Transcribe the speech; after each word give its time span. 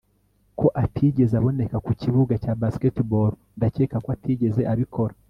ko 0.59 0.67
atigeze 0.83 1.33
aboneka 1.37 1.77
ku 1.85 1.91
kibuga 2.01 2.33
cya 2.43 2.53
basketball. 2.61 3.29
ndakeka 3.57 3.95
ko 4.03 4.07
atigeze 4.15 4.61
abikora 4.73 5.13